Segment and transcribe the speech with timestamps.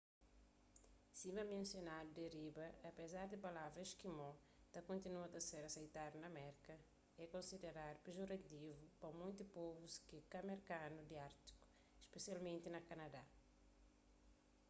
[1.19, 4.29] sima mensionadu di riba apézar di palavra eskimó
[4.71, 6.75] ta kontinua ta ser aseitadu na merka
[7.23, 11.59] é konsiderandu pejorativu pa monti povus ke ka merkanu di ártiku
[12.07, 13.23] spesialmenti na kanadá